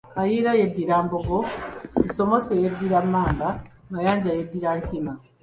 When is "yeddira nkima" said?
4.37-5.13